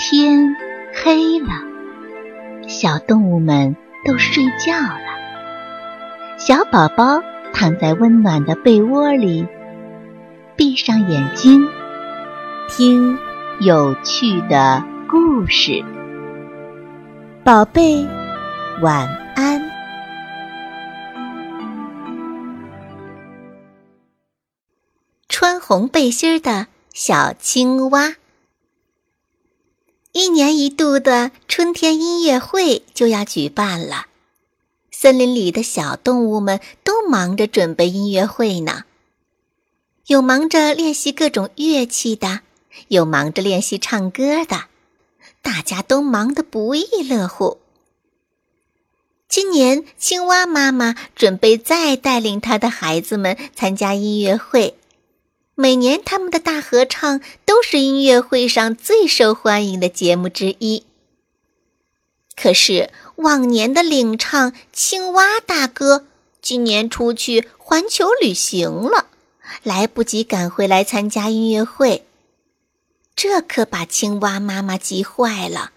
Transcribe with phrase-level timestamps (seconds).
[0.00, 0.54] 天
[0.94, 1.48] 黑了，
[2.68, 3.74] 小动物们
[4.06, 6.38] 都睡觉了。
[6.38, 7.20] 小宝宝
[7.52, 9.44] 躺在温暖的被窝里，
[10.54, 11.66] 闭上眼睛，
[12.68, 13.18] 听
[13.58, 15.84] 有趣的故事。
[17.42, 18.06] 宝贝，
[18.80, 19.60] 晚安。
[25.28, 28.14] 穿红背心的小青蛙。
[30.18, 34.06] 一年一度的春天音乐会就要举办了，
[34.90, 38.82] 森林里的小动物们都忙着准备音乐会呢。
[40.08, 42.40] 有忙着练习各种乐器的，
[42.88, 44.64] 有忙着练习唱歌的，
[45.40, 47.58] 大家都忙得不亦乐乎。
[49.28, 54.77] 今年，青蛙妈妈准备再带领她的孩子们参加音乐会。
[55.60, 60.84] 每年他们的大合唱都是音乐会上最受欢迎的节目之一。
[62.36, 66.06] 可是往年的领唱青蛙大哥
[66.40, 69.06] 今年出去环球旅行了，
[69.64, 72.06] 来不及赶回来参加音乐会，
[73.16, 75.72] 这可把青蛙妈妈急坏了。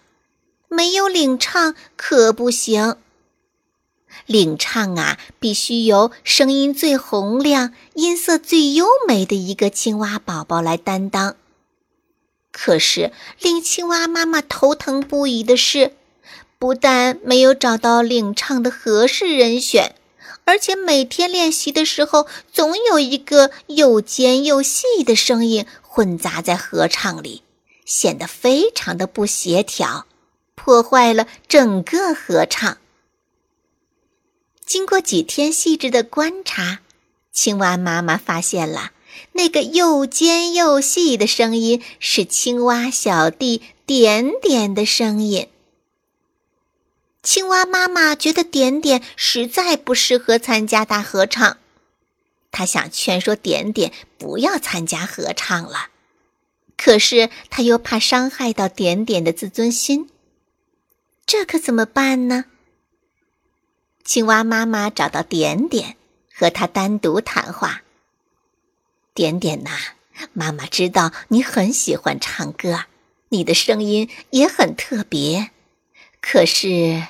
[0.68, 2.98] 没有领唱可不行。
[4.26, 11.36] 领唱啊，必须由声音最洪亮、音色最优美的一个青蛙宝宝来担当。
[12.52, 15.94] 可是令青蛙妈妈头疼不已的是，
[16.60, 19.96] 不但没有找到领唱的合适人选，
[20.44, 27.44] 而且每天练习的时候，总有一个又尖又细的声音混杂在合唱里，
[27.86, 30.06] 显得非常的不协调，
[30.54, 32.78] 破坏了整个合唱。
[34.72, 36.80] 经过几天细致的观察，
[37.34, 38.94] 青蛙妈妈发现了
[39.34, 45.50] 那个又尖又细的声音是青蛙小弟点点的声音。
[47.22, 51.58] 青蛙妈妈觉得点点实在不适合参加大合唱，
[52.50, 55.90] 她想劝说点点不要参加合唱了，
[56.78, 60.10] 可是她又怕伤害到点点的自尊心，
[61.26, 62.46] 这可怎么办呢？
[64.04, 65.96] 青蛙妈妈找到点点，
[66.34, 67.84] 和他单独谈话。
[69.14, 69.72] 点点呐，
[70.34, 72.86] 妈妈知道你很喜欢唱歌，
[73.30, 75.52] 你的声音也很特别。
[76.22, 77.08] 可是，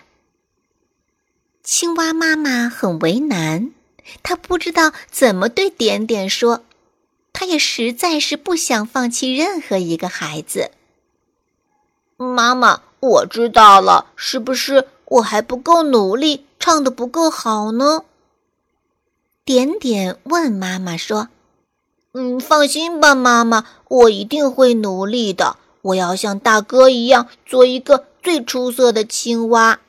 [1.63, 3.71] 青蛙妈妈很为难，
[4.23, 6.65] 她不知道怎么对点点说。
[7.33, 10.71] 她也实在是不想放弃任何一个孩子。
[12.17, 16.45] 妈妈，我知道了，是不是我还不够努力？
[16.61, 18.03] 唱的不够好呢。
[19.43, 21.27] 点点问妈妈说
[22.13, 25.57] ：“嗯，放心吧，妈妈，我一定会努力的。
[25.81, 29.79] 我要像大哥一样，做一个最出色的青蛙。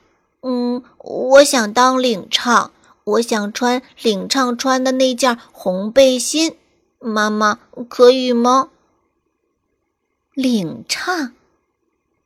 [0.41, 2.71] 嗯，我想当领唱，
[3.03, 6.57] 我想穿领唱穿的那件红背心。
[6.99, 8.69] 妈妈，可以吗？”
[10.33, 11.33] 领唱。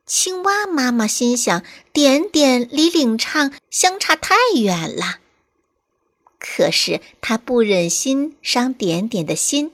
[0.08, 5.20] 青蛙妈妈心想：“点点离领唱相差太远了。”
[6.40, 9.74] 可是她不忍心伤点点的心，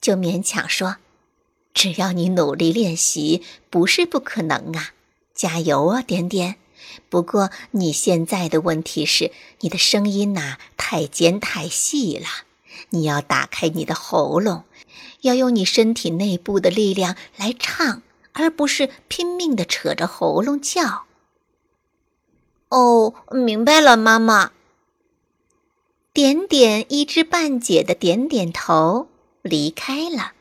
[0.00, 0.96] 就勉强说
[1.74, 4.94] ：“只要你努力练习，不是不可能啊！
[5.34, 6.56] 加油啊，点点！
[7.10, 12.26] 不过你现在的问题是，你的声音呐太尖太细了，
[12.88, 14.64] 你要打开你的喉咙，
[15.20, 18.00] 要用你身体内部的力量来唱。”
[18.38, 21.04] 而不是拼命的扯着喉咙叫。
[22.68, 24.52] 哦，明白了，妈妈。
[26.12, 29.08] 点点一知半解的点点头，
[29.42, 30.32] 离开了。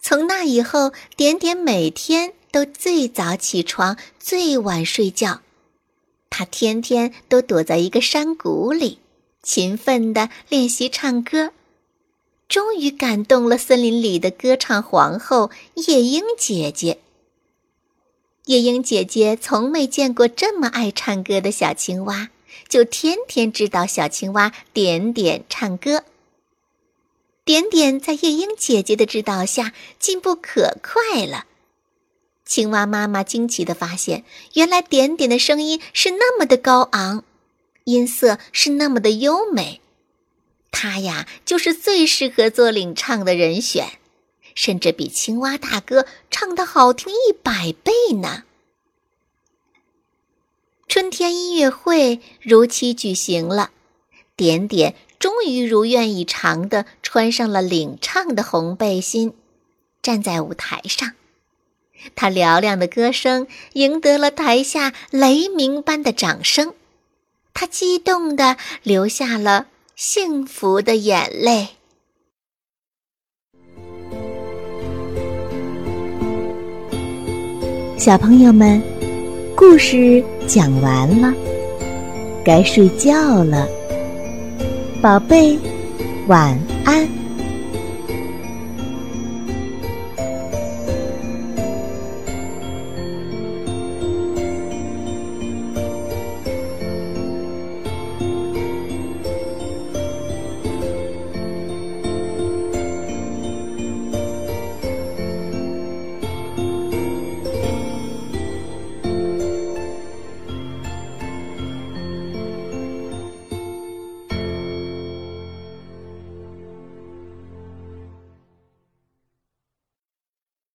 [0.00, 5.40] 从那以后，点点每天都最早起床，最晚睡觉。
[6.30, 8.98] 他天天都躲在一个山谷里，
[9.42, 11.52] 勤奋的练习唱歌。
[12.48, 16.98] 终于感动了森林里的歌唱皇后夜莺姐姐。
[18.46, 22.28] 夜莺姐姐从没见过这么爱唱歌的小青蛙，
[22.68, 26.04] 就天天指导小青蛙点点唱歌。
[27.44, 31.46] 点点在夜莺姐姐的指导下进步可快了。
[32.44, 37.24] 青蛙妈妈惊奇地发现，原来点点的声音是那么的高昂，
[37.84, 39.80] 音色是那么的优美。
[40.74, 43.92] 他呀，就是最适合做领唱的人选，
[44.56, 48.42] 甚至比青蛙大哥唱的好听一百倍呢。
[50.88, 53.70] 春天音乐会如期举行了，
[54.34, 59.32] 点点终于如愿以偿的穿上了领唱的红背心，
[60.02, 61.12] 站在舞台上。
[62.16, 66.74] 他嘹亮的歌声赢得了台下雷鸣般的掌声，
[67.54, 71.68] 他激动地流下了幸福的眼泪。
[77.96, 78.82] 小朋友们，
[79.56, 81.32] 故事讲完了，
[82.44, 83.68] 该睡觉了，
[85.00, 85.56] 宝贝，
[86.26, 87.23] 晚安。